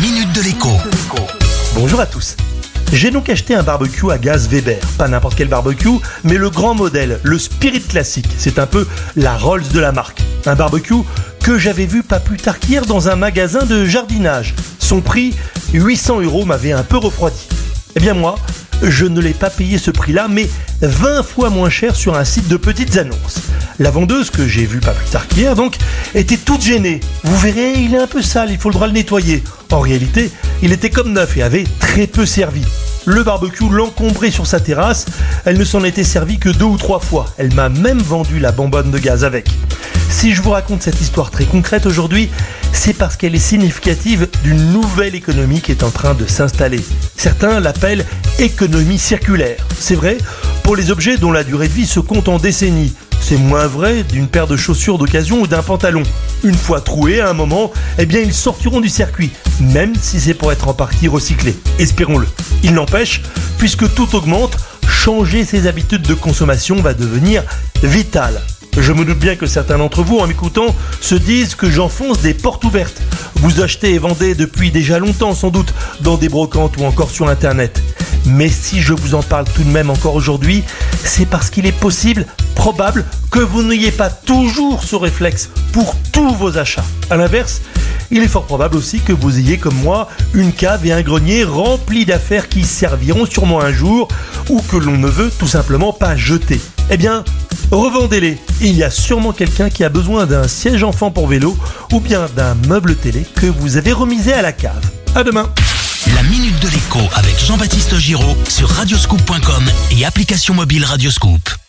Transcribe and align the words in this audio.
minute 0.00 0.32
de 0.32 0.42
l'écho. 0.42 0.68
Bonjour 1.74 2.00
à 2.00 2.06
tous. 2.06 2.36
J'ai 2.92 3.10
donc 3.10 3.28
acheté 3.28 3.54
un 3.54 3.64
barbecue 3.64 4.10
à 4.12 4.18
gaz 4.18 4.48
Weber. 4.48 4.78
Pas 4.96 5.08
n'importe 5.08 5.34
quel 5.36 5.48
barbecue, 5.48 5.98
mais 6.22 6.36
le 6.36 6.50
grand 6.50 6.74
modèle, 6.74 7.18
le 7.24 7.38
Spirit 7.38 7.82
Classique. 7.82 8.28
C'est 8.38 8.60
un 8.60 8.66
peu 8.66 8.86
la 9.16 9.36
Rolls 9.36 9.66
de 9.72 9.80
la 9.80 9.90
marque. 9.90 10.22
Un 10.46 10.54
barbecue 10.54 11.02
que 11.42 11.58
j'avais 11.58 11.86
vu 11.86 12.04
pas 12.04 12.20
plus 12.20 12.36
tard 12.36 12.60
qu'hier 12.60 12.86
dans 12.86 13.08
un 13.08 13.16
magasin 13.16 13.64
de 13.64 13.84
jardinage. 13.84 14.54
Son 14.78 15.00
prix, 15.00 15.34
800 15.72 16.20
euros, 16.20 16.44
m'avait 16.44 16.72
un 16.72 16.84
peu 16.84 16.96
refroidi. 16.96 17.48
Eh 17.96 18.00
bien 18.00 18.14
moi, 18.14 18.36
je 18.82 19.06
ne 19.06 19.20
l'ai 19.20 19.32
pas 19.32 19.50
payé 19.50 19.78
ce 19.78 19.90
prix-là, 19.90 20.28
mais 20.28 20.48
20 20.82 21.22
fois 21.22 21.50
moins 21.50 21.70
cher 21.70 21.96
sur 21.96 22.16
un 22.16 22.24
site 22.24 22.48
de 22.48 22.56
petites 22.56 22.96
annonces. 22.96 23.38
La 23.78 23.90
vendeuse, 23.90 24.30
que 24.30 24.46
j'ai 24.46 24.66
vue 24.66 24.80
pas 24.80 24.92
plus 24.92 25.08
tard 25.08 25.26
qu'hier, 25.28 25.54
donc, 25.54 25.76
était 26.14 26.36
toute 26.36 26.62
gênée. 26.62 27.00
Vous 27.24 27.36
verrez, 27.38 27.74
il 27.74 27.94
est 27.94 27.98
un 27.98 28.06
peu 28.06 28.22
sale, 28.22 28.50
il 28.50 28.58
droit 28.58 28.86
le 28.86 28.92
nettoyer. 28.92 29.42
En 29.70 29.80
réalité, 29.80 30.30
il 30.62 30.72
était 30.72 30.90
comme 30.90 31.12
neuf 31.12 31.36
et 31.36 31.42
avait 31.42 31.64
très 31.78 32.06
peu 32.06 32.26
servi. 32.26 32.64
Le 33.04 33.22
barbecue 33.22 33.68
l'encombrait 33.70 34.30
sur 34.30 34.46
sa 34.46 34.60
terrasse, 34.60 35.06
elle 35.44 35.58
ne 35.58 35.64
s'en 35.64 35.84
était 35.84 36.04
servie 36.04 36.38
que 36.38 36.50
deux 36.50 36.64
ou 36.64 36.76
trois 36.76 37.00
fois. 37.00 37.26
Elle 37.38 37.54
m'a 37.54 37.68
même 37.68 38.00
vendu 38.00 38.38
la 38.38 38.52
bonbonne 38.52 38.90
de 38.90 38.98
gaz 38.98 39.24
avec. 39.24 39.48
Si 40.10 40.34
je 40.34 40.42
vous 40.42 40.50
raconte 40.50 40.82
cette 40.82 41.00
histoire 41.00 41.30
très 41.30 41.44
concrète 41.44 41.86
aujourd'hui, 41.86 42.30
c'est 42.72 42.94
parce 42.94 43.16
qu'elle 43.16 43.34
est 43.34 43.38
significative 43.38 44.28
d'une 44.42 44.72
nouvelle 44.72 45.14
économie 45.14 45.60
qui 45.60 45.70
est 45.70 45.82
en 45.82 45.90
train 45.90 46.14
de 46.14 46.26
s'installer. 46.26 46.80
Certains 47.18 47.58
l'appellent 47.58 48.06
économie 48.38 48.96
circulaire. 48.96 49.56
C'est 49.76 49.96
vrai 49.96 50.18
pour 50.62 50.76
les 50.76 50.92
objets 50.92 51.16
dont 51.16 51.32
la 51.32 51.42
durée 51.42 51.66
de 51.66 51.72
vie 51.72 51.86
se 51.86 51.98
compte 51.98 52.28
en 52.28 52.38
décennies. 52.38 52.94
C'est 53.20 53.36
moins 53.36 53.66
vrai 53.66 54.04
d'une 54.04 54.28
paire 54.28 54.46
de 54.46 54.56
chaussures 54.56 54.98
d'occasion 54.98 55.40
ou 55.40 55.48
d'un 55.48 55.62
pantalon. 55.62 56.04
Une 56.44 56.54
fois 56.54 56.80
troués 56.80 57.20
à 57.20 57.28
un 57.28 57.32
moment, 57.32 57.72
eh 57.98 58.06
bien 58.06 58.20
ils 58.20 58.32
sortiront 58.32 58.80
du 58.80 58.88
circuit, 58.88 59.32
même 59.60 59.94
si 60.00 60.20
c'est 60.20 60.32
pour 60.32 60.52
être 60.52 60.68
en 60.68 60.74
partie 60.74 61.08
recyclé. 61.08 61.56
Espérons-le. 61.80 62.28
Il 62.62 62.74
n'empêche, 62.74 63.22
puisque 63.58 63.92
tout 63.94 64.14
augmente, 64.14 64.56
changer 64.88 65.44
ses 65.44 65.66
habitudes 65.66 66.02
de 66.02 66.14
consommation 66.14 66.76
va 66.76 66.94
devenir 66.94 67.42
vital. 67.82 68.40
Je 68.80 68.92
me 68.92 69.04
doute 69.04 69.18
bien 69.18 69.34
que 69.34 69.46
certains 69.46 69.76
d'entre 69.78 70.02
vous, 70.02 70.18
en 70.18 70.26
m'écoutant, 70.26 70.74
se 71.00 71.14
disent 71.14 71.54
que 71.54 71.70
j'enfonce 71.70 72.20
des 72.20 72.32
portes 72.32 72.64
ouvertes. 72.64 73.02
Vous 73.36 73.60
achetez 73.60 73.94
et 73.94 73.98
vendez 73.98 74.34
depuis 74.34 74.70
déjà 74.70 74.98
longtemps, 74.98 75.34
sans 75.34 75.50
doute, 75.50 75.74
dans 76.00 76.16
des 76.16 76.28
brocantes 76.28 76.76
ou 76.78 76.84
encore 76.84 77.10
sur 77.10 77.28
Internet. 77.28 77.82
Mais 78.26 78.48
si 78.48 78.80
je 78.80 78.94
vous 78.94 79.14
en 79.14 79.22
parle 79.22 79.46
tout 79.52 79.64
de 79.64 79.70
même 79.70 79.90
encore 79.90 80.14
aujourd'hui, 80.14 80.62
c'est 81.02 81.26
parce 81.26 81.50
qu'il 81.50 81.66
est 81.66 81.72
possible, 81.72 82.26
probable, 82.54 83.04
que 83.30 83.40
vous 83.40 83.62
n'ayez 83.62 83.90
pas 83.90 84.10
toujours 84.10 84.84
ce 84.84 84.96
réflexe 84.96 85.50
pour 85.72 85.96
tous 86.12 86.34
vos 86.34 86.56
achats. 86.56 86.84
A 87.10 87.16
l'inverse, 87.16 87.62
il 88.10 88.22
est 88.22 88.28
fort 88.28 88.46
probable 88.46 88.76
aussi 88.76 89.00
que 89.00 89.12
vous 89.12 89.38
ayez 89.38 89.58
comme 89.58 89.76
moi 89.76 90.08
une 90.34 90.52
cave 90.52 90.86
et 90.86 90.92
un 90.92 91.02
grenier 91.02 91.44
remplis 91.44 92.04
d'affaires 92.04 92.48
qui 92.48 92.64
serviront 92.64 93.26
sûrement 93.26 93.60
un 93.60 93.72
jour 93.72 94.08
ou 94.48 94.60
que 94.62 94.76
l'on 94.76 94.96
ne 94.96 95.08
veut 95.08 95.30
tout 95.38 95.46
simplement 95.46 95.92
pas 95.92 96.16
jeter. 96.16 96.60
Eh 96.90 96.96
bien, 96.96 97.24
revendez-les. 97.70 98.38
Il 98.60 98.76
y 98.76 98.82
a 98.82 98.90
sûrement 98.90 99.32
quelqu'un 99.32 99.68
qui 99.68 99.84
a 99.84 99.88
besoin 99.88 100.26
d'un 100.26 100.48
siège 100.48 100.82
enfant 100.84 101.10
pour 101.10 101.26
vélo 101.26 101.56
ou 101.92 102.00
bien 102.00 102.26
d'un 102.36 102.54
meuble 102.66 102.96
télé 102.96 103.24
que 103.34 103.46
vous 103.46 103.76
avez 103.76 103.92
remisé 103.92 104.32
à 104.32 104.42
la 104.42 104.52
cave. 104.52 104.84
À 105.14 105.22
demain. 105.22 105.52
La 106.14 106.22
minute 106.22 106.58
de 106.60 106.68
l'écho 106.68 107.00
avec 107.14 107.38
Jean-Baptiste 107.38 107.96
Giraud 107.96 108.36
sur 108.48 108.68
radioscoop.com 108.68 109.64
et 109.90 110.04
application 110.06 110.54
mobile 110.54 110.84
Radioscoop. 110.84 111.67